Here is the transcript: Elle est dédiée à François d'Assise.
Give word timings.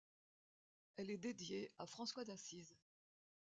Elle 0.95 1.11
est 1.11 1.19
dédiée 1.19 1.71
à 1.77 1.85
François 1.85 2.25
d'Assise. 2.25 2.75